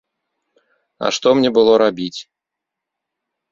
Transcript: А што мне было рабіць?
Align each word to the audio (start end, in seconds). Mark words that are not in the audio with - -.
А 1.05 1.11
што 1.17 1.27
мне 1.41 1.49
было 1.59 1.77
рабіць? 1.83 2.19